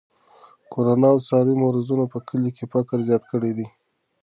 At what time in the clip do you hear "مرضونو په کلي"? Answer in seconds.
1.63-2.51